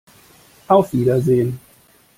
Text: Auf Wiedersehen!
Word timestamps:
Auf 0.67 0.93
Wiedersehen! 0.93 1.59